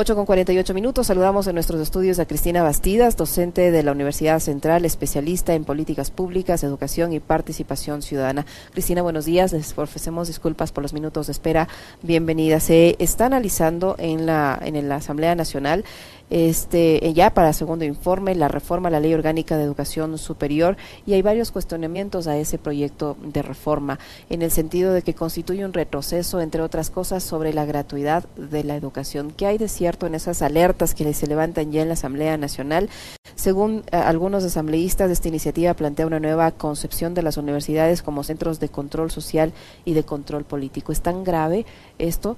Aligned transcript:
8 0.00 0.16
con 0.16 0.24
48 0.24 0.72
minutos. 0.72 1.08
Saludamos 1.08 1.46
en 1.46 1.52
nuestros 1.52 1.78
estudios 1.78 2.18
a 2.20 2.24
Cristina 2.24 2.62
Bastidas, 2.62 3.18
docente 3.18 3.70
de 3.70 3.82
la 3.82 3.92
Universidad 3.92 4.40
Central, 4.40 4.86
especialista 4.86 5.52
en 5.52 5.66
políticas 5.66 6.10
públicas, 6.10 6.64
educación 6.64 7.12
y 7.12 7.20
participación 7.20 8.00
ciudadana. 8.00 8.46
Cristina, 8.72 9.02
buenos 9.02 9.26
días. 9.26 9.52
Les 9.52 9.76
ofrecemos 9.76 10.28
disculpas 10.28 10.72
por 10.72 10.80
los 10.80 10.94
minutos 10.94 11.26
de 11.26 11.32
espera. 11.32 11.68
Bienvenida. 12.00 12.60
Se 12.60 12.96
está 12.98 13.26
analizando 13.26 13.94
en 13.98 14.24
la, 14.24 14.58
en 14.64 14.88
la 14.88 14.96
Asamblea 14.96 15.34
Nacional 15.34 15.84
este, 16.30 17.06
eh, 17.06 17.12
ya 17.12 17.34
para 17.34 17.52
segundo 17.52 17.84
informe, 17.84 18.34
la 18.34 18.48
reforma 18.48 18.88
a 18.88 18.92
la 18.92 19.00
Ley 19.00 19.12
Orgánica 19.12 19.56
de 19.56 19.64
Educación 19.64 20.16
Superior 20.16 20.76
y 21.04 21.14
hay 21.14 21.22
varios 21.22 21.50
cuestionamientos 21.50 22.26
a 22.26 22.38
ese 22.38 22.56
proyecto 22.56 23.16
de 23.22 23.42
reforma 23.42 23.98
en 24.30 24.42
el 24.42 24.50
sentido 24.50 24.92
de 24.92 25.02
que 25.02 25.14
constituye 25.14 25.64
un 25.64 25.72
retroceso, 25.72 26.40
entre 26.40 26.62
otras 26.62 26.90
cosas, 26.90 27.22
sobre 27.24 27.52
la 27.52 27.64
gratuidad 27.64 28.24
de 28.36 28.64
la 28.64 28.76
educación. 28.76 29.32
¿Qué 29.36 29.46
hay 29.46 29.58
de 29.58 29.68
cierto 29.68 30.06
en 30.06 30.14
esas 30.14 30.40
alertas 30.40 30.94
que 30.94 31.12
se 31.12 31.26
levantan 31.26 31.72
ya 31.72 31.82
en 31.82 31.88
la 31.88 31.94
Asamblea 31.94 32.36
Nacional? 32.36 32.88
Según 33.34 33.82
eh, 33.90 33.96
algunos 33.96 34.44
asambleístas, 34.44 35.10
esta 35.10 35.28
iniciativa 35.28 35.74
plantea 35.74 36.06
una 36.06 36.20
nueva 36.20 36.50
concepción 36.52 37.14
de 37.14 37.22
las 37.22 37.36
universidades 37.36 38.02
como 38.02 38.22
centros 38.22 38.60
de 38.60 38.68
control 38.68 39.10
social 39.10 39.52
y 39.84 39.94
de 39.94 40.04
control 40.04 40.44
político. 40.44 40.92
¿Es 40.92 41.00
tan 41.00 41.24
grave 41.24 41.66
esto? 41.98 42.36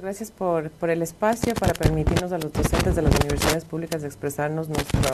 Gracias 0.00 0.30
por, 0.30 0.70
por 0.70 0.90
el 0.90 1.02
espacio 1.02 1.54
para 1.54 1.72
permitirnos 1.72 2.32
a 2.32 2.38
los 2.38 2.52
docentes 2.52 2.94
de 2.96 3.02
las 3.02 3.14
universidades 3.14 3.64
públicas 3.64 4.02
de 4.02 4.08
expresarnos 4.08 4.68
nuestra, 4.68 5.12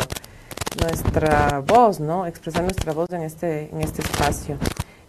nuestra 0.81 1.61
voz, 1.61 2.01
¿no? 2.01 2.27
Expresar 2.27 2.63
nuestra 2.63 2.93
voz 2.93 3.11
en 3.11 3.23
este, 3.23 3.71
en 3.71 3.81
este 3.81 4.03
espacio. 4.03 4.59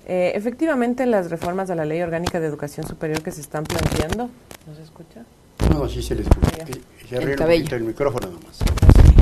Eh, 0.07 0.33
efectivamente, 0.35 1.05
las 1.05 1.31
reformas 1.31 1.69
a 1.69 1.75
la 1.75 1.85
Ley 1.85 2.01
Orgánica 2.01 2.39
de 2.39 2.47
Educación 2.47 2.87
Superior 2.87 3.21
que 3.23 3.31
se 3.31 3.41
están 3.41 3.63
planteando, 3.63 4.29
¿no 4.67 4.75
se 4.75 4.83
escucha? 4.83 5.25
No, 5.71 5.87
sí 5.89 6.01
se 6.01 6.15
le 6.15 6.21
escucha. 6.21 6.65
Se 7.09 7.17
el 7.17 7.35
cabello. 7.35 7.75
el 7.75 7.83
micrófono 7.83 8.27
nomás. 8.27 8.59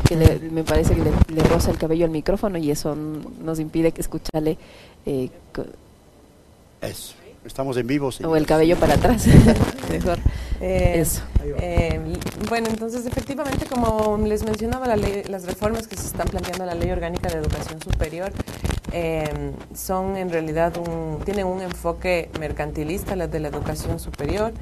Que 0.07 0.15
me 0.51 0.63
parece 0.63 0.95
que 0.95 1.01
le, 1.01 1.43
roza 1.43 1.71
el 1.71 1.77
cabello 1.77 2.05
al 2.05 2.11
micrófono 2.11 2.57
y 2.57 2.69
eso 2.69 2.95
nos 2.95 3.59
impide 3.59 3.91
que 3.91 4.01
escucharle. 4.01 4.57
Eh, 5.05 5.29
eso. 6.81 7.22
Estamos 7.45 7.75
en 7.77 7.87
vivo. 7.87 8.09
O 8.23 8.35
el 8.35 8.45
cabello 8.45 8.77
para 8.77 8.93
atrás. 8.95 9.27
Mejor. 9.91 10.17
Eh, 10.61 10.95
Eso. 10.99 11.21
Eh, 11.59 11.99
bueno, 12.47 12.69
entonces 12.69 13.05
efectivamente, 13.05 13.65
como 13.65 14.17
les 14.25 14.43
mencionaba, 14.43 14.87
la 14.87 14.95
ley, 14.95 15.23
las 15.27 15.45
reformas 15.45 15.87
que 15.87 15.97
se 15.97 16.07
están 16.07 16.27
planteando 16.27 16.63
a 16.63 16.67
la 16.67 16.75
Ley 16.75 16.89
Orgánica 16.91 17.27
de 17.27 17.39
Educación 17.39 17.81
Superior 17.81 18.31
eh, 18.93 19.51
son 19.75 20.15
en 20.15 20.29
realidad 20.29 20.73
un, 20.77 21.19
tienen 21.25 21.45
un 21.45 21.61
enfoque 21.61 22.29
mercantilista, 22.39 23.15
las 23.15 23.29
de 23.29 23.41
la 23.41 23.49
educación 23.49 23.99
superior. 23.99 24.53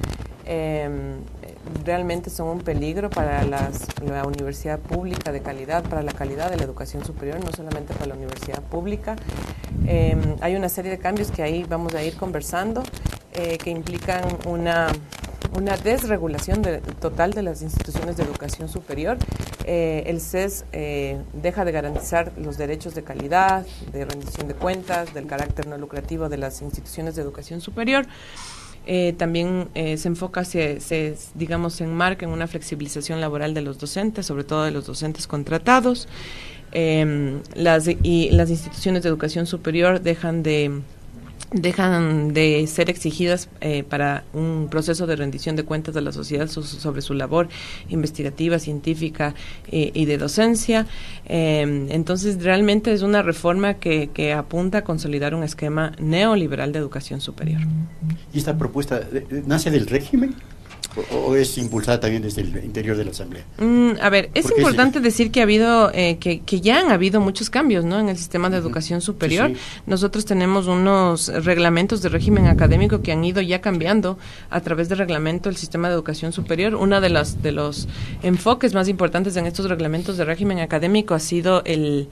realmente 1.84 2.30
son 2.30 2.48
un 2.48 2.60
peligro 2.60 3.10
para 3.10 3.44
las, 3.44 3.86
la 4.02 4.24
universidad 4.24 4.80
pública 4.80 5.30
de 5.30 5.40
calidad, 5.40 5.84
para 5.84 6.02
la 6.02 6.12
calidad 6.12 6.50
de 6.50 6.56
la 6.56 6.64
educación 6.64 7.04
superior, 7.04 7.38
no 7.44 7.52
solamente 7.52 7.94
para 7.94 8.06
la 8.06 8.14
universidad 8.14 8.60
pública. 8.60 9.14
Hay 10.40 10.56
una 10.56 10.68
serie 10.68 10.90
de 10.90 10.98
cambios 10.98 11.30
que 11.30 11.42
ahí 11.42 11.64
vamos 11.68 11.94
a 11.94 12.02
ir 12.02 12.16
conversando 12.16 12.82
que 13.32 13.70
implican 13.70 14.24
una 14.46 14.92
una 15.56 15.76
desregulación 15.76 16.62
total 17.00 17.32
de 17.32 17.42
las 17.42 17.62
instituciones 17.62 18.16
de 18.16 18.24
educación 18.24 18.68
superior. 18.68 19.18
Eh, 19.64 20.04
el 20.06 20.20
CES 20.20 20.64
eh, 20.72 21.20
deja 21.34 21.64
de 21.64 21.72
garantizar 21.72 22.32
los 22.38 22.56
derechos 22.56 22.94
de 22.94 23.02
calidad, 23.02 23.66
de 23.92 24.04
rendición 24.04 24.48
de 24.48 24.54
cuentas, 24.54 25.12
del 25.12 25.26
carácter 25.26 25.66
no 25.66 25.76
lucrativo 25.76 26.28
de 26.28 26.38
las 26.38 26.62
instituciones 26.62 27.16
de 27.16 27.22
educación 27.22 27.60
superior. 27.60 28.06
Eh, 28.84 29.14
también 29.16 29.68
se 29.74 30.08
enfoca, 30.08 30.44
se, 30.44 30.80
se, 30.80 31.16
digamos, 31.34 31.74
se 31.74 31.84
enmarca 31.84 32.26
en 32.26 32.32
una 32.32 32.48
flexibilización 32.48 33.20
laboral 33.20 33.54
de 33.54 33.60
los 33.60 33.78
docentes, 33.78 34.26
sobre 34.26 34.42
todo 34.42 34.64
de 34.64 34.72
los 34.72 34.86
docentes 34.86 35.28
contratados. 35.28 36.08
Las, 36.72 37.88
y 38.02 38.30
las 38.30 38.50
instituciones 38.50 39.02
de 39.02 39.08
educación 39.08 39.46
superior 39.46 40.00
dejan 40.00 40.42
de 40.42 40.82
dejan 41.52 42.32
de 42.32 42.66
ser 42.66 42.90
exigidas 42.90 43.48
eh, 43.60 43.84
para 43.84 44.24
un 44.32 44.68
proceso 44.70 45.06
de 45.06 45.16
rendición 45.16 45.56
de 45.56 45.64
cuentas 45.64 45.94
de 45.94 46.00
la 46.00 46.12
sociedad 46.12 46.48
sobre 46.48 47.02
su 47.02 47.14
labor 47.14 47.48
investigativa, 47.88 48.58
científica 48.58 49.34
eh, 49.68 49.90
y 49.94 50.06
de 50.06 50.18
docencia. 50.18 50.86
Em, 51.26 51.90
entonces, 51.90 52.42
realmente 52.42 52.92
es 52.92 53.02
una 53.02 53.22
reforma 53.22 53.74
que, 53.74 54.10
que, 54.12 54.32
apunta 54.32 54.78
a 54.78 54.84
consolidar 54.84 55.34
un 55.34 55.42
esquema 55.42 55.92
neoliberal 55.98 56.72
de 56.72 56.78
educación 56.78 57.20
superior. 57.20 57.60
¿Y 58.32 58.38
esta 58.38 58.56
propuesta 58.56 59.00
eh, 59.12 59.42
nace 59.46 59.70
del 59.70 59.86
régimen? 59.86 60.34
O, 61.12 61.34
es 61.36 61.58
impulsada 61.58 62.00
también 62.00 62.22
desde 62.22 62.42
el 62.42 62.64
interior 62.64 62.96
de 62.96 63.04
la 63.04 63.10
Asamblea? 63.10 63.44
Mm, 63.58 63.92
a 64.00 64.10
ver, 64.10 64.30
es 64.34 64.50
importante 64.56 65.00
decir 65.00 65.30
que 65.30 65.40
ha 65.40 65.42
habido, 65.44 65.90
eh, 65.94 66.18
que, 66.18 66.40
que, 66.40 66.60
ya 66.60 66.80
han 66.80 66.90
habido 66.90 67.20
muchos 67.20 67.50
cambios 67.50 67.84
¿no? 67.84 67.98
en 67.98 68.08
el 68.08 68.16
sistema 68.16 68.50
de 68.50 68.56
educación 68.56 69.00
superior. 69.00 69.52
Nosotros 69.86 70.24
tenemos 70.24 70.66
unos 70.66 71.28
reglamentos 71.28 72.02
de 72.02 72.08
régimen 72.08 72.46
académico 72.46 73.02
que 73.02 73.12
han 73.12 73.24
ido 73.24 73.40
ya 73.40 73.60
cambiando 73.60 74.18
a 74.50 74.60
través 74.60 74.88
del 74.88 74.98
reglamento 74.98 75.48
del 75.48 75.56
sistema 75.56 75.88
de 75.88 75.94
educación 75.94 76.32
superior. 76.32 76.74
Uno 76.74 77.00
de, 77.00 77.10
las, 77.10 77.42
de 77.42 77.52
los 77.52 77.88
enfoques 78.22 78.74
más 78.74 78.88
importantes 78.88 79.36
en 79.36 79.46
estos 79.46 79.68
reglamentos 79.68 80.16
de 80.16 80.24
régimen 80.24 80.58
académico 80.58 81.14
ha 81.14 81.20
sido 81.20 81.62
el 81.64 82.08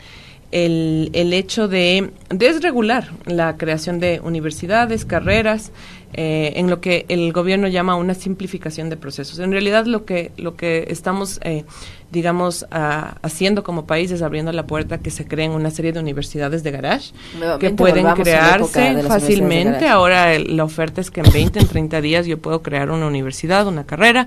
el, 0.53 1.11
el 1.13 1.33
hecho 1.33 1.69
de 1.69 2.11
desregular 2.29 3.11
la 3.27 3.57
creación 3.57 4.01
de 4.01 4.21
universidades, 4.23 5.05
carreras, 5.05 5.71
eh, 6.13 6.53
en 6.57 6.69
lo 6.69 6.81
que 6.81 7.07
el 7.09 7.33
gobierno 7.33 7.69
llama 7.69 7.97
una 7.97 8.15
simplificación 8.15 8.91
de 8.91 8.97
procesos. 8.97 9.39
En 9.39 9.53
realidad 9.53 9.87
lo 9.87 10.05
que, 10.05 10.33
lo 10.37 10.57
que 10.57 10.87
estamos, 10.89 11.39
eh, 11.43 11.65
digamos, 12.11 12.67
haciendo 12.71 13.63
como 13.63 13.87
país 13.87 14.11
es 14.11 14.23
abriendo 14.23 14.53
la 14.53 14.67
puerta 14.67 14.99
que 14.99 15.11
se 15.11 15.27
creen 15.27 15.53
una 15.53 15.71
serie 15.71 15.93
de 15.93 16.01
universidades 16.01 16.63
de 16.63 16.71
garage 16.71 17.13
que 17.61 17.71
pueden 17.71 18.07
crearse 18.15 19.03
fácilmente. 19.03 19.87
Ahora 19.89 20.39
la 20.39 20.65
oferta 20.65 21.01
es 21.01 21.11
que 21.11 21.21
en 21.21 21.33
20, 21.33 21.61
en 21.61 21.69
30 21.69 22.01
días 22.01 22.27
yo 22.27 22.39
puedo 22.39 22.63
crear 22.63 22.91
una 22.91 23.07
universidad, 23.07 23.67
una 23.67 23.85
carrera. 23.85 24.27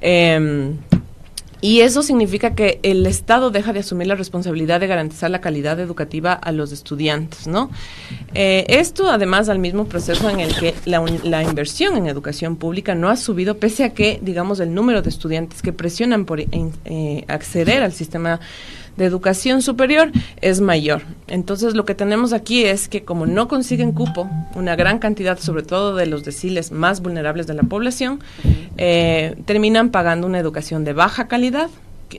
Eh, 0.00 0.74
y 1.60 1.80
eso 1.80 2.02
significa 2.02 2.54
que 2.54 2.80
el 2.82 3.06
Estado 3.06 3.50
deja 3.50 3.72
de 3.72 3.80
asumir 3.80 4.06
la 4.06 4.14
responsabilidad 4.14 4.80
de 4.80 4.86
garantizar 4.86 5.30
la 5.30 5.40
calidad 5.40 5.80
educativa 5.80 6.34
a 6.34 6.52
los 6.52 6.70
estudiantes, 6.72 7.46
¿no? 7.46 7.70
Eh, 8.34 8.66
esto, 8.68 9.10
además, 9.10 9.48
al 9.48 9.58
mismo 9.58 9.86
proceso 9.86 10.28
en 10.28 10.40
el 10.40 10.54
que 10.54 10.74
la, 10.84 11.04
la, 11.24 11.42
inversión 11.42 11.96
en 11.96 12.06
educación 12.06 12.56
pública 12.56 12.94
no 12.94 13.08
ha 13.08 13.16
subido, 13.16 13.58
pese 13.58 13.84
a 13.84 13.94
que, 13.94 14.18
digamos, 14.22 14.60
el 14.60 14.74
número 14.74 15.02
de 15.02 15.08
estudiantes 15.08 15.62
que 15.62 15.72
presionan 15.72 16.24
por 16.26 16.40
eh, 16.40 17.24
acceder 17.28 17.82
al 17.82 17.92
sistema 17.92 18.40
de 18.96 19.04
educación 19.04 19.62
superior 19.62 20.10
es 20.40 20.60
mayor. 20.60 21.02
Entonces 21.26 21.74
lo 21.74 21.84
que 21.84 21.94
tenemos 21.94 22.32
aquí 22.32 22.64
es 22.64 22.88
que 22.88 23.04
como 23.04 23.26
no 23.26 23.48
consiguen 23.48 23.92
cupo, 23.92 24.28
una 24.54 24.76
gran 24.76 24.98
cantidad, 24.98 25.38
sobre 25.38 25.62
todo 25.62 25.94
de 25.96 26.06
los 26.06 26.24
deciles 26.24 26.72
más 26.72 27.00
vulnerables 27.00 27.46
de 27.46 27.54
la 27.54 27.62
población, 27.62 28.20
eh, 28.76 29.36
terminan 29.44 29.90
pagando 29.90 30.26
una 30.26 30.38
educación 30.38 30.84
de 30.84 30.92
baja 30.92 31.28
calidad, 31.28 31.68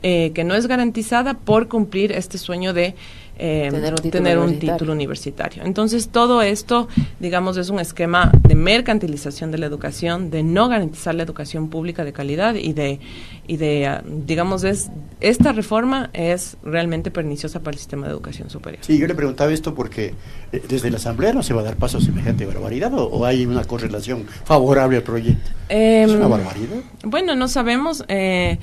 eh, 0.03 0.31
que 0.35 0.43
no 0.43 0.53
es 0.55 0.67
garantizada 0.67 1.33
por 1.33 1.69
cumplir 1.69 2.11
este 2.11 2.37
sueño 2.37 2.73
de 2.73 2.95
eh, 3.39 3.69
tener, 3.71 4.39
un, 4.39 4.59
título, 4.59 4.93
universitario. 4.93 5.63
Entonces, 5.63 6.09
todo 6.09 6.41
esto, 6.41 6.87
digamos, 7.19 7.57
es 7.57 7.69
un 7.69 7.79
esquema 7.79 8.31
de 8.43 8.55
mercantilización 8.55 9.51
de 9.51 9.59
la 9.59 9.65
educación, 9.65 10.29
de 10.29 10.43
no 10.43 10.67
garantizar 10.69 11.15
la 11.15 11.23
educación 11.23 11.69
pública 11.69 12.03
de 12.03 12.13
calidad 12.13 12.55
y 12.55 12.73
de, 12.73 12.99
y 13.45 13.57
de 13.57 13.87
ah, 13.87 14.03
digamos, 14.05 14.63
es 14.63 14.89
esta 15.19 15.51
reforma 15.51 16.09
es 16.13 16.57
realmente 16.63 17.11
perniciosa 17.11 17.59
para 17.59 17.73
el 17.73 17.79
sistema 17.79 18.07
de 18.07 18.13
educación 18.13 18.49
superior. 18.49 18.83
Sí, 18.83 18.97
yo 18.97 19.07
le 19.07 19.15
preguntaba 19.15 19.51
esto 19.51 19.73
porque 19.73 20.13
eh, 20.51 20.61
desde 20.67 20.89
la 20.91 20.97
Asamblea 20.97 21.33
no 21.33 21.43
se 21.43 21.53
va 21.53 21.61
a 21.61 21.63
dar 21.63 21.75
paso 21.75 21.97
a 21.97 22.01
semejante 22.01 22.45
barbaridad 22.45 22.91
o, 22.93 23.25
hay 23.25 23.45
una 23.45 23.63
correlación 23.63 24.25
favorable 24.45 24.97
al 24.97 25.03
proyecto. 25.03 25.51
¿Es 25.69 26.09
una 26.09 26.25
em, 26.25 26.31
barbaridad? 26.31 26.77
Bueno, 27.03 27.35
no 27.35 27.47
sabemos. 27.47 28.03
Eh, 28.07 28.59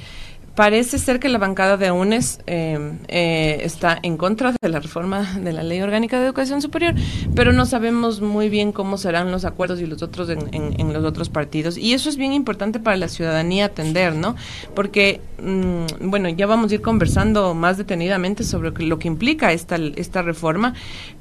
Parece 0.55 1.01
ser 1.01 1.19
que 1.19 1.29
la 1.29 1.39
bancada 1.39 1.77
de 1.77 1.91
UNES 1.91 2.39
eh, 2.47 2.93
eh, 3.09 3.59
está 3.63 3.99
en 4.03 4.17
contra 4.17 4.55
de 4.63 4.69
la 4.69 4.79
reforma 4.79 5.23
de 5.41 5.53
la 5.53 5.65
Ley 5.65 5.81
Orgánica 5.81 6.21
de 6.21 6.27
Educación 6.27 6.63
Superior, 6.63 6.95
pero 7.35 7.53
no 7.53 7.67
sabemos 7.67 8.21
muy 8.21 8.49
bien 8.49 8.71
cómo 8.71 8.97
serán 8.97 9.33
los 9.33 9.45
acuerdos 9.45 9.81
y 9.81 9.87
los 9.87 10.01
otros 10.03 10.29
en, 10.29 10.93
los 10.93 11.05
otros 11.05 11.29
partidos. 11.29 11.77
Y 11.77 11.93
eso 11.93 12.09
es 12.09 12.17
bien 12.17 12.33
importante 12.33 12.79
para 12.79 12.97
la 12.97 13.09
ciudadanía 13.09 13.65
atender, 13.65 14.15
¿no? 14.15 14.37
Porque, 14.77 15.21
mm, 15.43 16.09
bueno, 16.09 16.29
ya 16.29 16.47
vamos 16.47 16.71
a 16.71 16.75
ir 16.75 16.83
conversando 16.83 17.53
más 17.55 17.77
detenidamente 17.77 18.45
sobre 18.45 18.71
lo 18.85 19.01
que 19.01 19.09
implica 19.09 19.53
esta, 19.53 19.75
esta 19.75 20.23
reforma, 20.23 20.75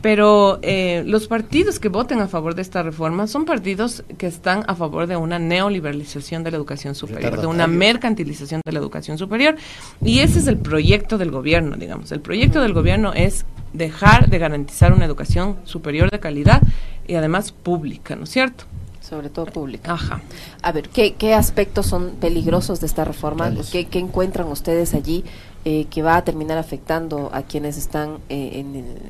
pero 0.03 0.59
eh, 0.62 1.01
los 1.07 1.27
partidos 1.27 1.79
que 1.79 1.89
voten 1.89 2.19
a 2.19 2.27
favor 2.27 2.53
de 2.53 2.62
esta 2.62 2.83
reforma 2.83 3.25
son 3.25 3.45
partidos 3.45 4.03
que 4.19 4.27
están 4.27 4.63
a 4.68 4.75
favor 4.75 5.07
de 5.07 5.18
una 5.18 5.39
neoliberalización 5.39 6.44
de 6.44 6.51
la 6.51 6.57
educación 6.57 6.94
superior, 6.94 7.41
de 7.41 7.47
una 7.47 7.65
mercantilización 7.65 8.62
de 8.63 8.71
la 8.71 8.77
educación 8.77 9.18
superior 9.18 9.22
superior. 9.23 9.55
Y 10.03 10.19
ese 10.19 10.39
es 10.39 10.47
el 10.47 10.57
proyecto 10.57 11.17
del 11.17 11.31
gobierno, 11.31 11.75
digamos. 11.75 12.11
El 12.11 12.21
proyecto 12.21 12.61
del 12.61 12.73
gobierno 12.73 13.13
es 13.13 13.45
dejar 13.73 14.29
de 14.29 14.37
garantizar 14.37 14.93
una 14.93 15.05
educación 15.05 15.57
superior 15.63 16.11
de 16.11 16.19
calidad 16.19 16.61
y 17.07 17.15
además 17.15 17.51
pública, 17.51 18.15
¿no 18.15 18.23
es 18.23 18.29
cierto? 18.29 18.65
Sobre 19.03 19.29
todo 19.29 19.47
pública. 19.47 19.91
Ajá. 19.94 20.21
A 20.61 20.71
ver, 20.71 20.88
¿qué, 20.88 21.15
qué 21.15 21.33
aspectos 21.33 21.88
son 21.88 22.11
peligrosos 22.21 22.79
de 22.79 22.88
esta 22.88 23.03
reforma? 23.03 23.51
¿Qué, 23.69 23.85
¿Qué, 23.85 24.00
encuentran 24.00 24.47
ustedes 24.47 24.94
allí 24.94 25.25
eh, 25.65 25.88
que 25.89 26.01
va 26.01 26.15
a 26.15 26.23
terminar 26.23 26.57
afectando 26.57 27.29
a 27.33 27.41
quienes 27.41 27.77
están 27.77 28.19
eh, 28.29 28.63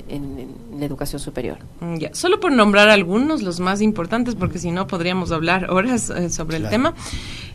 en, 0.09 0.47
la 0.79 0.85
educación 0.85 1.19
superior? 1.19 1.59
Mm, 1.79 1.97
ya, 1.97 2.09
solo 2.15 2.39
por 2.39 2.51
nombrar 2.51 2.89
algunos, 2.89 3.43
los 3.43 3.59
más 3.59 3.81
importantes, 3.81 4.33
porque 4.33 4.57
si 4.57 4.71
no 4.71 4.87
podríamos 4.87 5.31
hablar 5.31 5.69
horas 5.69 6.09
eh, 6.09 6.31
sobre 6.31 6.57
el 6.57 6.69
tema. 6.69 6.95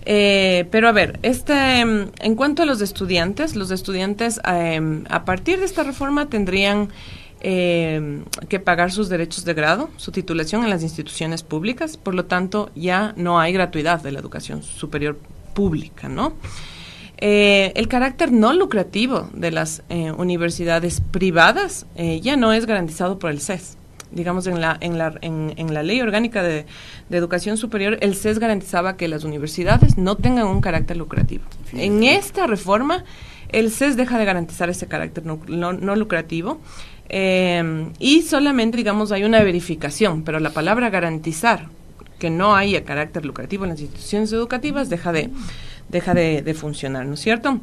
pero 0.05 0.89
a 0.89 0.93
ver, 0.93 1.19
este, 1.25 1.85
mm, 1.85 2.11
en 2.21 2.35
cuanto 2.37 2.63
a 2.63 2.67
los 2.67 2.81
estudiantes, 2.83 3.57
los 3.57 3.73
estudiantes 3.73 4.41
a 4.45 5.25
partir 5.25 5.59
de 5.59 5.65
esta 5.65 5.83
reforma 5.83 6.29
tendrían 6.29 6.91
eh, 7.41 8.25
que 8.49 8.59
pagar 8.59 8.91
sus 8.91 9.09
derechos 9.09 9.45
de 9.45 9.55
grado, 9.55 9.91
su 9.97 10.11
titulación 10.11 10.65
en 10.65 10.71
las 10.71 10.83
instituciones 10.83 11.45
públicas, 11.45 11.97
por 11.97 12.15
lo 12.15 12.25
tanto 12.25 12.71
ya 12.75 13.15
no 13.17 13.39
hay 13.39 13.53
gratuidad 13.53 14.03
de 14.03 14.11
la 14.11 14.19
educación 14.19 14.65
superior 14.65 15.21
pública, 15.55 16.09
¿no? 16.09 16.33
Eh, 17.19 17.73
el 17.77 17.87
carácter 17.87 18.33
no 18.33 18.53
lucrativo 18.53 19.29
de 19.33 19.53
las 19.53 19.83
eh, 19.89 20.11
universidades 20.13 21.01
privadas 21.01 21.87
ya 21.97 22.37
no 22.37 22.53
es 22.53 22.67
garantizado 22.67 23.19
por 23.19 23.31
el 23.31 23.41
CES. 23.41 23.77
Digamos, 24.11 24.47
en 24.47 24.61
la, 24.61 24.77
en 24.81 24.99
la, 24.99 25.15
en, 25.21 25.75
la 25.75 25.83
ley 25.83 26.01
orgánica 26.01 26.43
de, 26.43 26.65
educación 27.11 27.57
superior, 27.57 27.99
el 28.01 28.17
CES 28.17 28.39
garantizaba 28.39 28.97
que 28.97 29.07
las 29.07 29.23
universidades 29.23 29.99
no 29.99 30.17
tengan 30.17 30.47
un 30.47 30.61
carácter 30.61 30.97
lucrativo. 30.97 31.45
En 31.73 32.03
esta 32.05 32.47
reforma, 32.47 33.05
el 33.51 33.71
CES 33.71 33.97
deja 33.97 34.19
de 34.19 34.25
garantizar 34.25 34.71
ese 34.71 34.87
carácter 34.87 35.25
no 35.27 35.97
lucrativo 35.97 36.61
eh, 37.09 37.91
y 37.99 38.23
solamente, 38.23 38.77
digamos, 38.77 39.13
hay 39.13 39.25
una 39.25 39.43
verificación, 39.43 40.23
pero 40.23 40.41
la 40.41 40.51
palabra 40.51 40.91
garantizar 40.91 41.69
que 42.19 42.31
no 42.31 42.57
haya 42.57 42.85
carácter 42.85 43.25
lucrativo 43.25 43.65
en 43.65 43.71
las 43.71 43.81
instituciones 43.81 44.33
educativas 44.33 44.89
deja 44.91 45.13
de, 45.13 45.31
deja 45.89 46.15
de 46.15 46.55
funcionar, 46.55 47.07
¿no 47.07 47.15
es 47.15 47.21
cierto? 47.21 47.61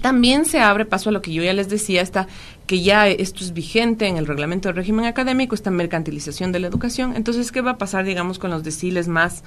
También 0.00 0.44
se 0.44 0.60
abre 0.60 0.84
paso 0.84 1.10
a 1.10 1.12
lo 1.12 1.22
que 1.22 1.32
yo 1.32 1.42
ya 1.42 1.52
les 1.52 1.68
decía, 1.68 2.02
esta, 2.02 2.26
que 2.66 2.82
ya 2.82 3.06
esto 3.06 3.44
es 3.44 3.52
vigente 3.52 4.08
en 4.08 4.16
el 4.16 4.26
reglamento 4.26 4.68
del 4.68 4.76
régimen 4.76 5.04
académico, 5.04 5.54
esta 5.54 5.70
mercantilización 5.70 6.50
de 6.50 6.58
la 6.58 6.66
educación. 6.66 7.14
Entonces, 7.14 7.52
¿qué 7.52 7.60
va 7.60 7.72
a 7.72 7.78
pasar, 7.78 8.04
digamos, 8.04 8.38
con 8.38 8.50
los 8.50 8.64
deciles 8.64 9.06
más 9.06 9.44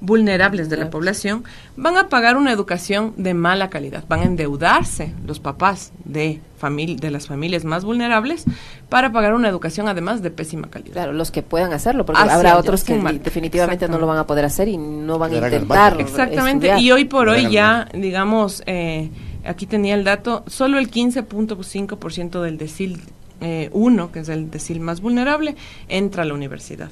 vulnerables 0.00 0.70
de 0.70 0.78
la 0.78 0.88
población? 0.88 1.44
Van 1.76 1.98
a 1.98 2.08
pagar 2.08 2.36
una 2.36 2.50
educación 2.50 3.12
de 3.18 3.34
mala 3.34 3.68
calidad, 3.68 4.04
van 4.08 4.20
a 4.20 4.24
endeudarse 4.24 5.12
los 5.26 5.40
papás 5.40 5.92
de, 6.04 6.40
de 6.60 7.10
las 7.10 7.26
familias 7.26 7.64
más 7.64 7.84
vulnerables 7.84 8.44
para 8.88 9.12
pagar 9.12 9.34
una 9.34 9.48
educación 9.48 9.88
además 9.88 10.22
de 10.22 10.30
pésima 10.30 10.70
calidad. 10.70 10.94
Claro, 10.94 11.12
los 11.12 11.30
que 11.30 11.42
puedan 11.42 11.74
hacerlo, 11.74 12.06
porque 12.06 12.22
habrá 12.22 12.56
otros 12.56 12.84
que 12.84 12.94
definitivamente 13.22 13.86
no 13.88 13.98
lo 13.98 14.06
van 14.06 14.18
a 14.18 14.26
poder 14.26 14.46
hacer 14.46 14.68
y 14.68 14.78
no 14.78 15.18
van 15.18 15.34
a 15.34 15.36
intentar. 15.36 16.00
Exactamente, 16.00 16.78
y 16.78 16.90
hoy 16.90 17.04
por 17.04 17.28
hoy 17.28 17.50
ya, 17.50 17.88
digamos, 17.92 18.62
eh, 18.64 19.10
aquí 19.44 19.66
tenía 19.66 19.94
el 19.94 20.04
dato, 20.04 20.44
solo 20.46 20.78
el 20.78 20.90
15.5% 20.90 22.40
del 22.42 22.58
decil 22.58 23.00
1, 23.40 24.04
eh, 24.04 24.08
que 24.12 24.20
es 24.20 24.28
el 24.28 24.50
decil 24.50 24.80
más 24.80 25.00
vulnerable, 25.00 25.56
entra 25.88 26.22
a 26.22 26.26
la 26.26 26.34
universidad. 26.34 26.90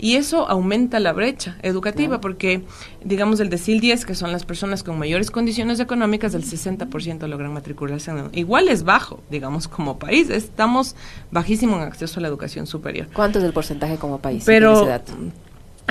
Y 0.00 0.16
eso 0.16 0.48
aumenta 0.48 0.98
la 0.98 1.12
brecha 1.12 1.58
educativa 1.62 2.22
porque, 2.22 2.62
digamos, 3.04 3.38
el 3.40 3.50
decil 3.50 3.80
10, 3.80 4.06
que 4.06 4.14
son 4.14 4.32
las 4.32 4.46
personas 4.46 4.82
con 4.82 4.98
mayores 4.98 5.30
condiciones 5.30 5.78
económicas, 5.78 6.32
del 6.32 6.42
60% 6.42 7.26
logran 7.28 7.52
matricularse. 7.52 8.10
Igual 8.32 8.68
es 8.68 8.82
bajo, 8.84 9.20
digamos, 9.30 9.68
como 9.68 9.98
país. 9.98 10.30
Estamos 10.30 10.96
bajísimo 11.30 11.76
en 11.76 11.82
acceso 11.82 12.18
a 12.18 12.22
la 12.22 12.28
educación 12.28 12.66
superior. 12.66 13.08
¿Cuánto 13.12 13.40
es 13.40 13.44
el 13.44 13.52
porcentaje 13.52 13.98
como 13.98 14.18
país? 14.20 14.44
Pero 14.46 14.88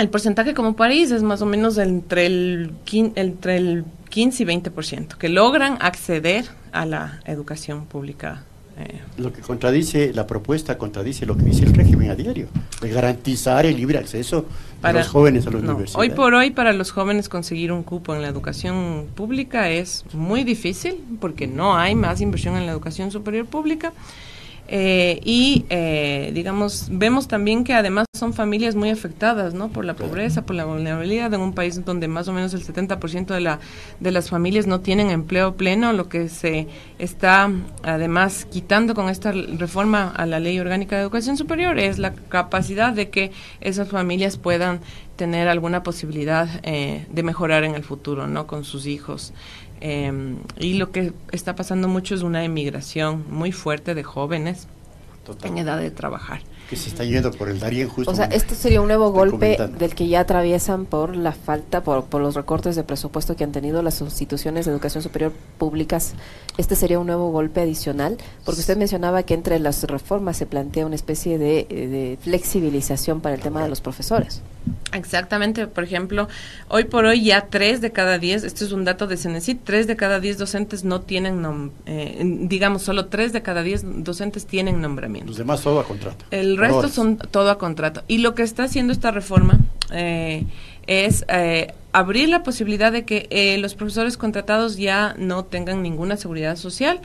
el 0.02 0.10
porcentaje 0.10 0.54
como 0.54 0.76
país 0.76 1.12
es 1.12 1.24
más 1.24 1.42
o 1.42 1.46
menos 1.46 1.78
entre 1.78 2.26
el, 2.26 2.74
entre 3.16 3.58
el 3.58 3.86
15 4.10 4.44
y 4.44 4.46
20%, 4.46 5.16
que 5.16 5.30
logran 5.30 5.78
acceder 5.82 6.46
a 6.72 6.86
la 6.86 7.20
educación 7.26 7.86
pública. 7.86 8.44
Eh. 8.78 9.00
Lo 9.18 9.34
que 9.34 9.42
contradice, 9.42 10.14
la 10.14 10.26
propuesta 10.26 10.78
contradice 10.78 11.26
lo 11.26 11.36
que 11.36 11.44
dice 11.44 11.66
el 11.66 11.74
régimen 11.74 12.12
a 12.12 12.16
diario, 12.16 12.48
de 12.82 12.90
garantizar 12.90 13.66
el 13.66 13.76
libre 13.76 13.98
acceso 13.98 14.46
para, 14.80 15.00
los 15.00 15.10
jóvenes 15.10 15.46
a 15.48 15.52
la 15.52 15.58
universidad. 15.58 16.00
Hoy 16.00 16.12
por 16.12 16.34
hoy 16.34 16.52
para 16.52 16.72
los 16.72 16.92
jóvenes 16.92 17.28
conseguir 17.28 17.74
un 17.74 17.84
cupo 17.84 18.16
en 18.16 18.22
la 18.22 18.30
educación 18.30 19.08
pública 19.16 19.70
es 19.70 20.06
muy 20.14 20.46
difícil 20.46 21.04
porque 21.20 21.46
no 21.46 21.78
hay 21.78 21.96
más 21.96 22.22
inversión 22.22 22.56
en 22.56 22.66
la 22.66 22.72
educación 22.72 23.12
superior 23.12 23.46
pública. 23.46 23.92
Eh, 24.72 25.20
y, 25.26 25.66
eh, 25.72 26.30
digamos, 26.36 26.90
vemos 26.92 27.28
también 27.28 27.64
que 27.64 27.74
además 27.74 28.06
son 28.16 28.34
familias 28.34 28.76
muy 28.76 28.92
afectadas, 28.92 29.56
¿no? 29.56 29.70
Por 29.70 29.84
la 29.84 29.96
pobreza, 29.96 30.46
por 30.46 30.56
la 30.56 30.66
vulnerabilidad 30.66 31.34
en 31.34 31.42
un 31.42 31.54
país 31.54 31.84
donde 31.84 32.08
más 32.08 32.28
o 32.28 32.34
menos 32.34 32.54
el 32.54 32.64
70% 32.64 33.34
de, 33.34 33.42
la, 33.42 33.60
de 34.00 34.12
las 34.12 34.30
familias 34.30 34.68
no 34.68 34.82
tienen 34.82 35.10
empleo 35.10 35.56
pleno, 35.56 35.92
lo 35.92 36.08
que 36.08 36.30
se 36.30 36.68
está 37.00 37.50
además 37.82 38.46
quitando 38.46 38.94
con 38.94 39.10
esta 39.10 39.32
reforma 39.32 40.14
a 40.16 40.28
la 40.28 40.40
Ley 40.40 40.60
Orgánica 40.60 40.98
de 40.98 41.02
Educación 41.02 41.36
Superior 41.36 41.80
es 41.80 41.98
la 41.98 42.14
capacidad 42.14 42.94
de 42.94 43.10
que 43.10 43.32
esas 43.62 43.90
familias 43.90 44.38
puedan 44.38 44.82
tener 45.16 45.50
alguna 45.50 45.84
posibilidad 45.84 46.48
eh, 46.64 47.06
de 47.12 47.24
mejorar 47.24 47.66
en 47.66 47.76
el 47.76 47.84
futuro, 47.84 48.28
¿no? 48.28 48.48
Con 48.48 48.64
sus 48.64 48.86
hijos. 48.86 49.34
Em, 49.82 50.38
y 50.58 50.74
lo 50.74 50.92
que 50.92 51.14
está 51.32 51.56
pasando 51.56 51.88
mucho 51.88 52.16
es 52.16 52.22
una 52.22 52.44
emigración 52.44 53.26
muy 53.30 53.52
fuerte 53.52 53.96
de 53.96 54.04
jóvenes 54.04 54.68
en 55.44 55.58
edad 55.58 55.80
de 55.80 55.92
trabajar 55.92 56.42
que 56.70 56.76
se 56.76 56.90
está 56.90 57.04
yendo 57.04 57.32
por 57.32 57.50
el 57.50 57.60
Darien 57.60 57.90
justo. 57.90 58.12
O 58.12 58.16
sea, 58.16 58.26
este 58.26 58.54
sería 58.54 58.80
un 58.80 58.88
nuevo 58.88 59.12
golpe 59.12 59.58
del 59.80 59.96
que 59.96 60.08
ya 60.08 60.20
atraviesan 60.20 60.86
por 60.86 61.16
la 61.16 61.32
falta, 61.32 61.82
por, 61.82 62.06
por 62.06 62.22
los 62.22 62.36
recortes 62.36 62.76
de 62.76 62.84
presupuesto 62.84 63.36
que 63.36 63.44
han 63.44 63.52
tenido 63.52 63.82
las 63.82 64.02
instituciones 64.02 64.66
de 64.66 64.72
educación 64.72 65.02
superior 65.02 65.34
públicas. 65.58 66.14
Este 66.58 66.76
sería 66.76 67.00
un 67.00 67.08
nuevo 67.08 67.32
golpe 67.32 67.62
adicional, 67.62 68.18
porque 68.46 68.60
usted 68.62 68.78
mencionaba 68.78 69.24
que 69.24 69.34
entre 69.34 69.58
las 69.58 69.84
reformas 69.84 70.38
se 70.38 70.46
plantea 70.46 70.86
una 70.86 70.96
especie 70.96 71.40
de, 71.40 71.66
de 71.70 72.20
flexibilización 72.22 73.20
para 73.20 73.34
el 73.34 73.42
tema 73.42 73.64
de 73.64 73.70
los 73.70 73.82
profesores. 73.82 74.44
Exactamente, 74.94 75.68
por 75.68 75.84
ejemplo, 75.84 76.28
hoy 76.68 76.86
por 76.86 77.06
hoy 77.06 77.24
ya 77.24 77.48
tres 77.50 77.82
de 77.82 77.92
cada 77.92 78.18
diez, 78.18 78.44
esto 78.44 78.66
es 78.66 78.72
un 78.72 78.86
dato 78.86 79.08
de 79.08 79.18
CENESID, 79.18 79.58
tres 79.64 79.88
de 79.88 79.96
cada 79.96 80.20
diez 80.20 80.38
docentes 80.38 80.84
no 80.84 81.02
tienen, 81.02 81.72
eh, 81.86 82.22
digamos, 82.42 82.82
solo 82.82 83.08
tres 83.08 83.34
de 83.34 83.42
cada 83.42 83.64
diez 83.64 83.84
docentes 83.86 84.46
tienen 84.46 84.82
nombramiento. 84.82 85.30
Los 85.30 85.38
demás 85.38 85.62
todo 85.62 85.80
a 85.80 85.84
contrato. 85.84 86.26
El 86.32 86.58
resto 86.58 86.90
son 86.90 87.18
todo 87.18 87.50
a 87.52 87.58
contrato. 87.58 88.04
Y 88.08 88.20
lo 88.20 88.36
que 88.36 88.44
está 88.44 88.64
haciendo 88.64 88.94
esta 88.94 89.12
reforma 89.12 89.60
eh, 89.92 90.46
es 90.88 91.26
eh, 91.28 91.74
abrir 91.92 92.30
la 92.30 92.44
posibilidad 92.44 92.92
de 92.92 93.06
que 93.06 93.58
los 93.62 93.76
profesores 93.76 94.18
contratados 94.18 94.78
ya 94.78 95.16
no 95.18 95.46
tengan 95.46 95.84
ninguna 95.84 96.18
seguridad 96.18 96.56
social 96.56 97.02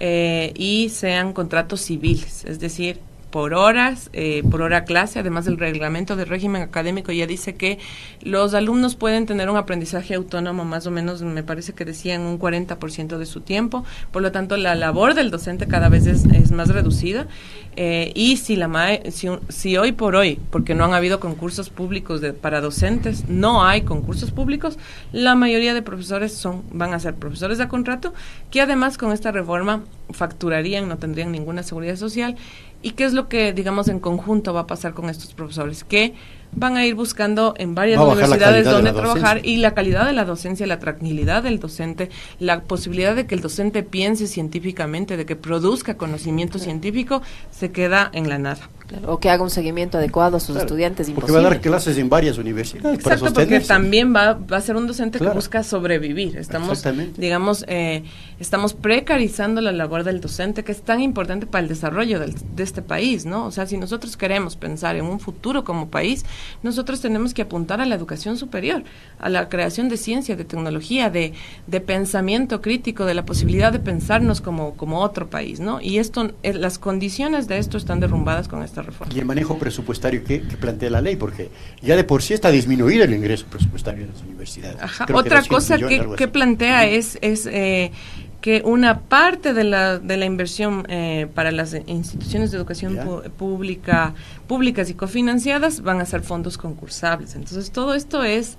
y 0.00 0.88
sean 0.92 1.32
contratos 1.32 1.80
civiles, 1.80 2.44
es 2.44 2.58
decir, 2.58 2.98
por 3.32 3.54
horas, 3.54 4.10
eh, 4.12 4.44
por 4.48 4.60
hora 4.60 4.84
clase, 4.84 5.18
además 5.18 5.46
del 5.46 5.58
reglamento 5.58 6.14
del 6.16 6.28
régimen 6.28 6.62
académico 6.62 7.12
ya 7.12 7.26
dice 7.26 7.54
que 7.54 7.78
los 8.20 8.52
alumnos 8.52 8.94
pueden 8.94 9.24
tener 9.24 9.48
un 9.48 9.56
aprendizaje 9.56 10.14
autónomo 10.14 10.66
más 10.66 10.86
o 10.86 10.90
menos, 10.90 11.22
me 11.22 11.42
parece 11.42 11.72
que 11.72 11.86
decían 11.86 12.20
un 12.20 12.38
40% 12.38 13.16
de 13.16 13.26
su 13.26 13.40
tiempo, 13.40 13.84
por 14.12 14.20
lo 14.20 14.32
tanto 14.32 14.56
la 14.58 14.74
labor 14.74 15.14
del 15.14 15.30
docente 15.30 15.66
cada 15.66 15.88
vez 15.88 16.06
es, 16.06 16.52
más 16.52 16.68
reducida. 16.68 17.26
Eh, 17.74 18.12
y 18.14 18.36
si, 18.36 18.54
la 18.54 18.68
si, 19.10 19.28
si, 19.48 19.78
hoy 19.78 19.92
por 19.92 20.14
hoy, 20.14 20.38
porque 20.50 20.74
no 20.74 20.84
han 20.84 20.92
habido 20.92 21.18
concursos 21.18 21.70
públicos 21.70 22.20
de, 22.20 22.34
para 22.34 22.60
docentes, 22.60 23.26
no 23.28 23.64
hay 23.64 23.80
concursos 23.80 24.30
públicos, 24.30 24.78
la 25.10 25.34
mayoría 25.34 25.72
de 25.72 25.80
profesores 25.80 26.34
son 26.34 26.64
van 26.70 26.92
a 26.92 27.00
ser 27.00 27.14
profesores 27.14 27.56
de 27.56 27.68
contrato 27.68 28.12
que 28.50 28.60
además 28.60 28.98
con 28.98 29.10
esta 29.10 29.32
reforma 29.32 29.84
facturarían, 30.10 30.86
no 30.86 30.98
tendrían 30.98 31.32
ninguna 31.32 31.62
seguridad 31.62 31.96
social 31.96 32.36
¿Y 32.82 32.90
qué 32.90 33.04
es 33.04 33.12
lo 33.12 33.28
que, 33.28 33.52
digamos, 33.52 33.88
en 33.88 34.00
conjunto 34.00 34.52
va 34.52 34.60
a 34.60 34.66
pasar 34.66 34.92
con 34.92 35.08
estos 35.08 35.32
profesores? 35.34 35.84
Que 35.84 36.14
van 36.54 36.76
a 36.76 36.84
ir 36.84 36.94
buscando 36.94 37.54
en 37.56 37.74
varias 37.74 38.00
universidades 38.00 38.64
donde 38.64 38.92
trabajar 38.92 39.44
y 39.44 39.56
la 39.56 39.72
calidad 39.72 40.06
de 40.06 40.12
la 40.12 40.24
docencia, 40.24 40.66
la 40.66 40.78
tranquilidad 40.78 41.42
del 41.42 41.58
docente, 41.58 42.10
la 42.38 42.62
posibilidad 42.62 43.16
de 43.16 43.26
que 43.26 43.34
el 43.34 43.40
docente 43.40 43.82
piense 43.82 44.26
científicamente, 44.26 45.16
de 45.16 45.24
que 45.24 45.36
produzca 45.36 45.96
conocimiento 45.96 46.58
científico, 46.58 47.22
se 47.50 47.72
queda 47.72 48.10
en 48.12 48.28
la 48.28 48.38
nada. 48.38 48.68
O 49.06 49.18
que 49.18 49.30
haga 49.30 49.42
un 49.42 49.50
seguimiento 49.50 49.98
adecuado 49.98 50.36
a 50.36 50.40
sus 50.40 50.56
estudiantes. 50.56 51.10
Porque 51.10 51.32
va 51.32 51.40
a 51.40 51.42
dar 51.42 51.60
clases 51.60 51.98
en 51.98 52.08
varias 52.08 52.38
universidades. 52.38 52.98
Exacto, 52.98 53.32
porque 53.32 53.60
también 53.60 54.14
va, 54.14 54.34
va, 54.34 54.56
a 54.56 54.60
ser 54.60 54.76
un 54.76 54.86
docente 54.86 55.18
que 55.18 55.28
busca 55.28 55.62
sobrevivir. 55.62 56.36
Estamos, 56.36 56.84
digamos, 57.16 57.64
eh, 57.68 58.04
estamos 58.40 58.74
precarizando 58.74 59.60
la 59.60 59.72
labor 59.72 60.04
del 60.04 60.20
docente, 60.20 60.64
que 60.64 60.72
es 60.72 60.82
tan 60.82 61.00
importante 61.00 61.46
para 61.46 61.62
el 61.62 61.68
desarrollo 61.68 62.20
de 62.20 62.62
este 62.62 62.82
país, 62.82 63.24
¿no? 63.24 63.46
O 63.46 63.50
sea, 63.50 63.66
si 63.66 63.76
nosotros 63.76 64.16
queremos 64.16 64.56
pensar 64.56 64.96
en 64.96 65.04
un 65.04 65.20
futuro 65.20 65.64
como 65.64 65.88
país, 65.88 66.24
nosotros 66.62 67.00
tenemos 67.00 67.34
que 67.34 67.42
apuntar 67.42 67.80
a 67.80 67.86
la 67.86 67.94
educación 67.94 68.36
superior, 68.36 68.84
a 69.18 69.28
la 69.28 69.48
creación 69.48 69.88
de 69.88 69.96
ciencia, 69.96 70.36
de 70.36 70.44
tecnología, 70.44 71.10
de, 71.10 71.32
de 71.66 71.80
pensamiento 71.80 72.60
crítico, 72.60 73.04
de 73.04 73.14
la 73.14 73.24
posibilidad 73.24 73.72
de 73.72 73.78
pensarnos 73.78 74.40
como, 74.40 74.74
como 74.74 75.00
otro 75.00 75.30
país, 75.30 75.60
¿no? 75.60 75.80
Y 75.80 75.98
esto, 75.98 76.32
eh, 76.42 76.54
las 76.54 76.78
condiciones 76.78 77.48
de 77.48 77.58
esto 77.58 77.76
están 77.76 78.00
derrumbadas 78.00 78.48
con 78.48 78.62
esta 78.62 78.81
esa 78.82 78.90
reforma. 78.90 79.12
¿Y 79.14 79.18
el 79.18 79.24
manejo 79.24 79.58
presupuestario 79.58 80.24
que, 80.24 80.40
plantea 80.40 80.90
la 80.90 81.00
ley? 81.00 81.16
Porque 81.16 81.50
ya 81.80 81.96
de 81.96 82.04
por 82.04 82.22
sí 82.22 82.34
está 82.34 82.50
disminuido 82.50 83.04
el 83.04 83.14
ingreso 83.14 83.46
presupuestario 83.46 84.06
de 84.06 84.12
las 84.12 84.22
universidades. 84.22 84.76
Otra 85.12 85.42
cosa 85.44 85.78
que, 85.78 86.28
plantea 86.28 86.86
es, 86.86 87.18
es 87.20 87.46
eh, 87.46 87.92
que 88.40 88.62
una 88.64 89.00
parte 89.00 89.54
de 89.54 89.64
la, 89.64 89.98
de 89.98 90.16
la 90.16 90.24
inversión 90.26 90.84
eh, 90.88 91.28
para 91.34 91.52
las 91.52 91.74
instituciones 91.86 92.50
de 92.50 92.58
educación 92.58 92.98
pública, 93.38 94.14
públicas 94.46 94.90
y 94.90 94.94
cofinanciadas 94.94 95.82
van 95.82 96.00
a 96.00 96.04
ser 96.04 96.22
fondos 96.22 96.58
concursables. 96.58 97.36
Entonces, 97.36 97.70
todo 97.70 97.94
esto 97.94 98.24
es 98.24 98.58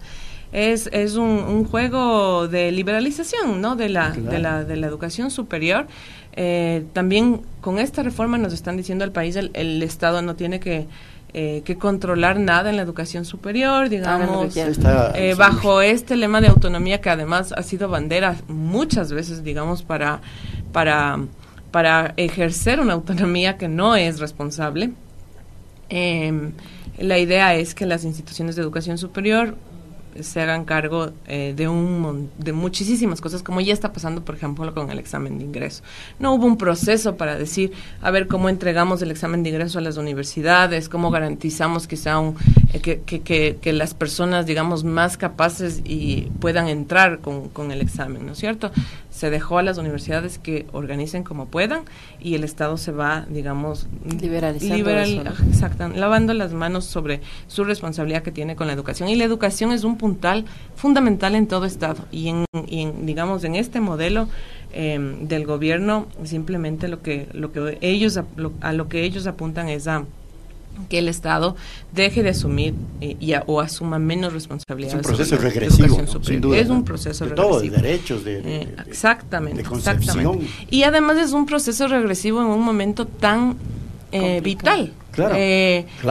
es, 0.54 0.88
es 0.94 1.16
un, 1.16 1.66
juego 1.66 2.48
de 2.48 2.72
liberalización 2.72 3.60
¿no? 3.60 3.76
de, 3.76 3.90
la, 3.90 4.12
de, 4.12 4.40
la, 4.40 4.64
de 4.64 4.78
la 4.78 4.88
educación 4.88 5.32
superior. 5.32 5.88
Eh, 6.36 6.86
también 6.94 7.42
con 7.60 7.80
esta 7.80 8.04
reforma 8.04 8.38
nos 8.38 8.54
están 8.54 8.78
diciendo 8.78 9.04
al 9.04 9.12
país 9.12 9.36
el, 9.36 9.52
el 9.54 9.84
Estado 9.84 10.22
no 10.22 10.36
tiene 10.36 10.60
que 10.60 10.88
eh, 11.36 11.64
que 11.66 11.80
controlar 11.80 12.40
nada 12.40 12.70
en 12.70 12.76
la 12.76 12.84
educación 12.84 13.26
superior, 13.26 13.90
digamos, 13.90 14.56
eh, 14.56 15.34
bajo 15.36 15.82
este 15.82 16.16
lema 16.16 16.42
de 16.42 16.48
autonomía 16.48 17.02
que 17.02 17.10
además 17.10 17.56
ha 17.58 17.64
sido 17.64 17.90
bandera 17.90 18.36
muchas 18.48 19.12
veces, 19.12 19.44
digamos, 19.44 19.82
para, 19.82 20.22
para, 20.72 21.18
para 21.72 22.14
ejercer 22.18 22.80
una 22.80 22.94
autonomía 22.94 23.58
que 23.58 23.68
no 23.68 23.96
es 23.96 24.20
responsable. 24.20 24.92
Em, 25.90 26.52
la 27.00 27.18
idea 27.18 27.56
es 27.56 27.74
que 27.74 27.88
las 27.88 28.04
instituciones 28.04 28.56
de 28.56 28.62
educación 28.62 29.00
superior 29.00 29.56
se 30.22 30.42
hagan 30.42 30.66
cargo 30.66 31.12
eh, 31.28 31.54
de 31.56 31.68
un 31.68 32.30
de 32.38 32.54
muchísimas 32.54 33.22
cosas 33.22 33.44
como 33.44 33.62
ya 33.62 33.74
está 33.74 33.94
pasando 33.94 34.24
por 34.24 34.36
ejemplo 34.36 34.74
con 34.74 34.90
el 34.90 35.00
examen 35.00 35.38
de 35.40 35.46
ingreso. 35.46 35.84
No 36.20 36.34
hubo 36.34 36.46
un 36.46 36.58
proceso 36.58 37.18
para 37.18 37.38
decir 37.38 37.74
a 38.02 38.12
ver 38.12 38.28
cómo 38.28 38.50
entregamos 38.50 39.02
el 39.02 39.12
examen 39.12 39.44
de 39.44 39.50
ingreso 39.50 39.80
a 39.80 39.82
las 39.82 39.98
universidades 39.98 40.90
cómo 40.90 41.12
garantizamos 41.12 41.88
que 41.88 41.98
sea 41.98 42.20
un 42.20 42.36
eh, 42.74 42.80
que, 42.80 43.02
que, 43.02 43.58
que, 43.62 43.74
las 43.74 43.94
personas 43.94 44.46
digamos 44.46 44.84
más 44.84 45.18
capaces 45.18 45.82
y 45.86 46.32
puedan 46.40 46.68
entrar 46.68 47.20
con, 47.20 47.50
con 47.50 47.72
el 47.72 47.82
examen 47.82 48.26
no 48.26 48.34
es 48.34 48.40
cierto 48.40 48.72
se 49.14 49.30
dejó 49.30 49.60
a 49.60 49.64
las 49.64 49.78
universidades 49.78 50.40
que 50.40 50.66
organicen 50.72 51.24
como 51.24 51.46
puedan 51.46 51.84
y 52.20 52.34
el 52.34 52.44
Estado 52.44 52.78
se 52.78 52.92
va, 52.92 53.26
digamos, 53.30 53.88
liberalizando, 54.20 55.96
lavando 55.96 56.34
las 56.34 56.54
manos 56.54 56.86
sobre 56.86 57.22
su 57.48 57.64
responsabilidad 57.64 58.24
que 58.24 58.32
tiene 58.32 58.56
con 58.56 58.66
la 58.66 58.74
educación. 58.74 59.10
Y 59.10 59.16
la 59.16 59.24
educación 59.24 59.72
es 59.72 59.84
un 59.84 59.98
puntal 59.98 60.46
fundamental 60.76 61.36
en 61.36 61.48
todo 61.48 61.66
Estado 61.66 62.06
y 62.12 62.30
en, 62.30 63.06
digamos, 63.06 63.44
en 63.44 63.56
este 63.56 63.80
modelo 63.80 64.28
em, 64.74 65.28
del 65.28 65.46
gobierno 65.46 66.08
simplemente 66.24 66.88
lo 66.88 67.04
que, 67.04 67.28
lo 67.34 67.52
que 67.52 67.78
ellos, 67.82 68.20
a 68.62 68.74
lo 68.74 68.90
que 68.90 69.04
ellos 69.04 69.28
apuntan 69.28 69.70
es 69.70 69.88
a 69.88 70.06
que 70.90 71.00
el 71.00 71.08
Estado 71.08 71.56
deje 71.92 72.24
de 72.24 72.30
asumir 72.30 72.74
eh, 73.02 73.16
y 73.20 73.34
o 73.46 73.60
asuma 73.60 74.00
menos 74.00 74.34
responsabilidades. 74.34 75.00
Es 75.00 75.06
un 75.06 75.16
proceso 75.16 75.38
regresivo, 75.38 76.22
sin 76.22 76.42
duda. 76.42 76.58
Es 76.58 76.70
un 76.70 76.84
proceso 76.84 77.26
de 77.26 77.32
regresivo. 77.32 77.50
Todo, 77.50 77.62
de 77.62 77.70
derechos, 77.70 78.24
de, 78.24 78.42
eh, 78.44 78.76
exactamente, 78.88 79.62
exactamente. 79.62 80.48
Y 80.70 80.84
además 80.84 81.18
es 81.18 81.32
un 81.32 81.46
proceso 81.46 81.88
regresivo 81.88 82.42
en 82.42 82.48
un 82.48 82.62
momento 82.62 83.06
tan 83.06 83.58
eh, 84.12 84.42
vital. 84.42 84.94
Claro, 85.14 85.36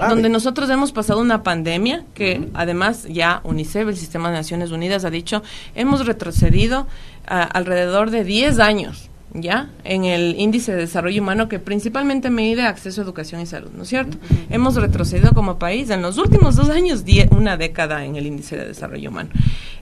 donde 0.08 0.28
nosotros 0.28 0.70
hemos 0.70 0.92
pasado 0.92 1.20
una 1.20 1.42
pandemia 1.42 2.04
que 2.14 2.48
además 2.54 3.04
ya 3.10 3.40
UNICEF, 3.42 3.88
el 3.88 3.96
Sistema 3.96 4.30
de 4.30 4.36
Naciones 4.36 4.70
Unidas, 4.70 5.04
ha 5.04 5.10
dicho, 5.10 5.42
hemos 5.74 6.06
retrocedido 6.06 6.86
alrededor 7.26 8.10
de 8.10 8.22
10 8.22 8.60
años 8.60 9.10
ya 9.34 9.70
en 9.84 10.04
el 10.04 10.34
índice 10.38 10.72
de 10.72 10.78
desarrollo 10.78 11.22
humano 11.22 11.48
que 11.48 11.58
principalmente 11.58 12.30
mide 12.30 12.62
acceso 12.62 13.00
a 13.00 13.04
educación 13.04 13.40
y 13.40 13.46
salud, 13.46 13.70
¿no 13.74 13.84
es 13.84 13.88
cierto? 13.88 14.18
Hemos 14.50 14.76
retrocedido 14.76 15.32
como 15.32 15.58
país 15.58 15.90
en 15.90 16.02
los 16.02 16.18
últimos 16.18 16.56
dos 16.56 16.68
años 16.68 17.04
una 17.30 17.56
década 17.56 18.04
en 18.04 18.16
el 18.16 18.26
índice 18.26 18.56
de 18.56 18.66
desarrollo 18.66 19.10
humano. 19.10 19.30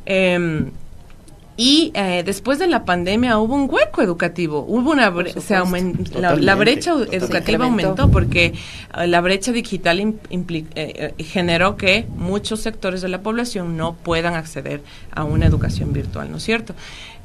Em, 0.06 0.70
y 1.56 1.92
eh, 1.94 2.22
después 2.24 2.58
de 2.58 2.68
la 2.68 2.86
pandemia 2.86 3.38
hubo 3.38 3.54
un 3.54 3.68
hueco 3.70 4.00
educativo, 4.00 4.64
hubo 4.66 4.92
una 4.92 5.12
se 5.40 5.54
la, 6.18 6.54
brecha 6.54 6.94
educativa 7.10 7.66
aumentó 7.66 8.10
porque 8.10 8.54
eh, 8.96 9.06
la 9.06 9.20
brecha 9.20 9.52
digital 9.52 10.14
eh, 10.30 11.14
generó 11.18 11.76
que 11.76 12.06
muchos 12.16 12.60
sectores 12.60 13.02
de 13.02 13.08
la 13.08 13.20
población 13.20 13.76
no 13.76 13.92
puedan 13.94 14.36
acceder 14.36 14.82
a 15.10 15.24
una 15.24 15.44
educación 15.44 15.92
virtual, 15.92 16.30
¿no 16.30 16.38
es 16.38 16.44
cierto? 16.44 16.74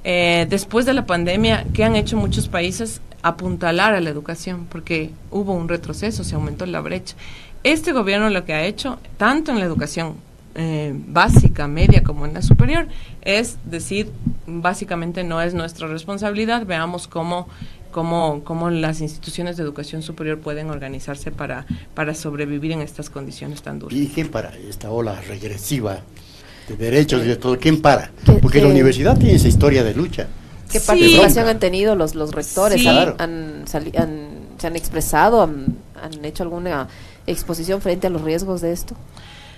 Eh, 0.08 0.46
después 0.48 0.86
de 0.86 0.94
la 0.94 1.08
pandemia, 1.08 1.66
¿qué 1.74 1.84
han 1.84 1.96
hecho 1.96 2.16
muchos 2.16 2.48
países? 2.48 3.02
Apuntalar 3.24 3.96
a 3.96 4.02
la 4.02 4.12
educación, 4.12 4.68
porque 4.70 5.10
hubo 5.32 5.54
un 5.54 5.68
retroceso, 5.68 6.24
se 6.24 6.36
aumentó 6.36 6.68
la 6.68 6.80
brecha. 6.80 7.16
Este 7.64 7.92
gobierno 7.92 8.30
lo 8.30 8.46
que 8.46 8.54
ha 8.54 8.64
hecho, 8.66 9.00
tanto 9.18 9.52
en 9.52 9.58
la 9.58 9.66
educación 9.66 10.18
eh, 10.54 10.94
básica, 11.08 11.68
media 11.68 12.04
como 12.04 12.28
en 12.28 12.36
la 12.36 12.44
superior, 12.44 12.88
es 13.24 13.58
decir, 13.66 14.12
básicamente 14.46 15.24
no 15.24 15.42
es 15.42 15.56
nuestra 15.56 15.88
responsabilidad, 15.88 16.66
veamos 16.66 17.08
cómo 17.10 17.48
Cómo, 17.92 18.42
cómo, 18.44 18.70
las 18.70 19.00
instituciones 19.00 19.56
de 19.56 19.64
educación 19.64 20.02
superior 20.02 20.40
pueden 20.40 20.70
organizarse 20.70 21.32
para, 21.32 21.66
para 21.94 22.14
sobrevivir 22.14 22.74
en 22.74 22.82
estas 22.82 23.10
condiciones 23.10 23.62
tan 23.62 23.80
duras. 23.80 23.98
¿Y 23.98 24.08
quién 24.10 24.28
para 24.28 24.50
esta 24.58 24.92
ola 24.92 25.22
regresiva 25.22 26.02
de 26.68 26.76
derechos 26.76 27.24
y 27.24 27.28
de 27.28 27.36
todo. 27.36 27.58
¿Quién 27.58 27.82
para? 27.82 28.12
Porque 28.42 28.62
la 28.62 28.68
universidad 28.68 29.18
tiene 29.18 29.36
esa 29.36 29.48
historia 29.48 29.84
de 29.84 29.94
lucha. 29.94 30.28
¿Qué 30.72 30.80
participación 30.80 31.48
han 31.48 31.60
tenido 31.60 31.96
los, 31.96 32.16
los 32.16 32.32
rectores? 32.32 32.86
¿Han, 32.86 33.66
¿Se 33.68 34.68
han 34.68 34.76
expresado? 34.76 35.42
¿Han, 35.42 35.78
¿Han 36.02 36.26
hecho 36.26 36.44
alguna 36.44 36.88
exposición 37.28 37.82
frente 37.82 38.08
a 38.08 38.10
los 38.10 38.22
riesgos 38.22 38.62
de 38.62 38.72
esto? 38.72 38.96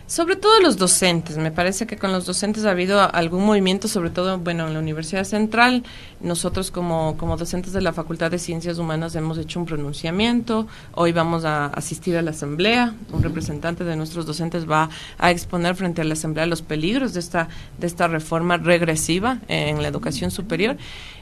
Sobre 0.08 0.38
todo 0.38 0.62
los 0.62 0.78
docentes, 0.78 1.38
me 1.38 1.52
parece 1.52 1.86
que 1.86 1.98
con 1.98 2.14
los 2.14 2.26
docentes 2.26 2.64
ha 2.64 2.72
habido 2.72 3.14
algún 3.14 3.46
movimiento, 3.46 3.90
sobre 3.90 4.10
todo, 4.10 4.38
bueno, 4.38 4.66
en 4.66 4.74
la 4.74 4.80
Universidad 4.80 5.26
Central, 5.26 5.84
nosotros 6.22 6.72
como, 6.72 7.18
como 7.18 7.36
docentes 7.36 7.74
de 7.74 7.82
la 7.82 7.92
Facultad 7.92 8.32
de 8.32 8.40
Ciencias 8.40 8.78
Humanas 8.78 9.16
hemos 9.16 9.38
hecho 9.38 9.60
un 9.60 9.66
pronunciamiento, 9.66 10.66
hoy 10.94 11.12
vamos 11.12 11.44
a 11.44 11.66
asistir 11.66 12.16
a 12.16 12.22
la 12.22 12.32
Asamblea, 12.32 12.96
un 13.12 13.22
representante 13.22 13.84
de 13.84 13.98
nuestros 13.98 14.26
docentes 14.26 14.66
va 14.68 14.90
a 15.18 15.30
exponer 15.30 15.76
frente 15.76 16.00
a 16.00 16.06
la 16.06 16.14
Asamblea 16.14 16.46
los 16.46 16.62
peligros 16.62 17.14
de 17.14 17.20
esta, 17.20 17.50
de 17.78 17.88
esta 17.88 18.08
reforma 18.08 18.56
regresiva 18.56 19.40
en 19.50 19.82
la 19.82 19.90
educación 19.90 20.32
superior. 20.32 20.78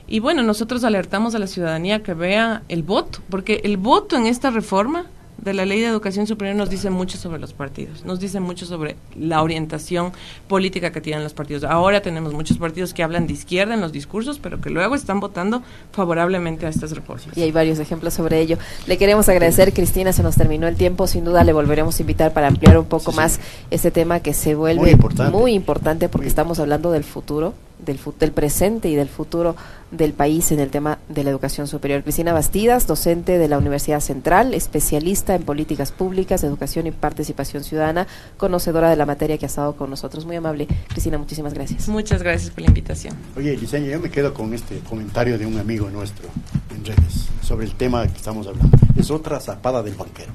Y 0.06 0.20
bueno, 0.20 0.44
nosotros 0.44 0.84
alertamos 0.84 1.34
a 1.34 1.40
la 1.40 1.48
ciudadanía 1.48 2.04
que 2.04 2.14
vea 2.14 2.62
el 2.70 2.84
voto, 2.84 3.22
porque 3.32 3.62
el 3.64 3.78
voto 3.78 4.16
en 4.16 4.28
esta 4.28 4.52
reforma 4.52 5.08
de 5.38 5.54
la 5.54 5.66
Ley 5.66 5.82
de 5.82 5.88
Educación 5.88 6.28
Superior 6.28 6.56
nos 6.56 6.70
dice 6.70 6.90
mucho 6.90 7.18
sobre 7.18 7.40
los 7.40 7.54
partidos, 7.54 8.06
nos 8.06 8.20
dice 8.20 8.40
mucho 8.40 8.66
sobre 8.66 8.96
la 9.20 9.42
orientación 9.42 10.12
política 10.48 10.92
que 10.92 11.02
tienen 11.02 11.24
los 11.24 11.34
partidos. 11.34 11.64
Ahora 11.64 12.02
tenemos 12.02 12.34
muchos 12.34 12.58
partidos 12.58 12.94
que 12.94 13.04
hablan 13.04 13.28
de 13.28 13.34
izquierda 13.34 13.74
en 13.74 13.82
los 13.82 13.92
discursos, 13.92 14.40
pero 14.40 14.62
que 14.62 14.70
luego 14.70 14.96
están 14.96 15.20
votando 15.20 15.62
favorablemente 15.92 16.66
a 16.66 16.70
estas 16.70 16.92
reformas. 16.92 17.38
Y 17.38 17.42
hay 17.42 17.52
varios 17.52 17.80
ejemplos 17.80 18.14
sobre 18.14 18.40
ello. 18.40 18.58
Le 18.88 18.98
queremos 18.98 19.30
agradecer, 19.30 19.74
Cristina, 19.74 20.14
se 20.14 20.24
nos 20.24 20.36
terminó 20.36 20.68
el 20.68 20.76
tiempo, 20.76 21.08
sin 21.08 21.26
duda 21.26 21.44
le 21.44 21.54
volveremos 21.54 22.00
a 22.00 22.02
invitar 22.02 22.34
para 22.34 22.48
ampliar 22.48 22.78
un 22.78 22.86
poco 22.86 23.12
más 23.12 23.40
este 23.72 23.92
tema 23.92 24.20
que 24.20 24.34
se 24.34 24.56
vuelve 24.56 24.98
muy 25.32 25.54
importante, 25.54 26.10
porque 26.10 26.28
estamos 26.28 26.60
hablando 26.60 26.92
del 26.92 27.04
futuro 27.04 27.54
del, 27.80 28.00
del, 28.20 28.32
presente 28.32 28.90
y 28.90 28.96
del 28.96 29.10
futuro 29.10 29.56
del 29.92 30.14
país 30.14 30.52
en 30.52 30.60
el 30.60 30.70
tema 30.70 31.00
de 31.10 31.24
la 31.24 31.30
educación 31.30 31.68
superior. 31.68 32.04
Cristina 32.04 32.34
Bastidas, 32.34 32.88
docente 32.88 33.38
de 33.38 33.48
la 33.48 33.58
Universidad 33.58 34.00
Central, 34.00 34.54
especialista 34.54 35.36
en 35.36 35.44
políticas 35.44 35.92
públicas, 35.92 36.44
educación 36.44 36.88
y 36.88 36.92
participación 36.92 37.64
ciudadana, 37.64 38.08
conocedora 38.38 38.90
de 38.90 38.96
la 38.96 39.06
materia 39.06 39.38
que 39.38 39.46
ha 39.46 39.48
estado 39.48 39.76
con 39.76 39.90
nosotros. 39.90 40.26
Muy 40.26 40.36
amable. 40.36 40.68
Cristina, 40.90 41.18
muchísimas 41.18 41.54
gracias. 41.54 41.88
Muchas 41.88 42.22
gracias 42.22 42.52
por 42.52 42.62
la 42.62 42.68
invitación. 42.68 43.16
Oye, 43.38 43.56
Liceña, 43.58 43.92
yo 43.92 44.00
me 44.00 44.10
quedo 44.10 44.34
con 44.34 44.54
este 44.54 44.80
comentario 44.80 45.38
de 45.38 45.46
un 45.46 45.58
amigo 45.58 45.90
nuestro 45.90 46.28
en 46.76 46.86
redes 46.86 47.28
sobre 47.42 47.66
el 47.66 47.76
tema 47.76 48.08
que 48.08 48.18
estamos 48.18 48.48
hablando. 48.48 48.78
Es 48.98 49.12
otra 49.12 49.40
zapada 49.40 49.84
del 49.84 49.96
banquero. 49.96 50.32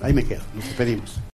Ahí 0.00 0.12
me 0.12 0.24
quedo, 0.24 0.42
nos 0.54 0.64
despedimos. 0.64 1.27